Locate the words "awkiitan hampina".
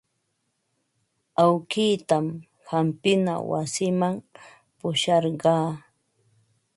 1.43-3.33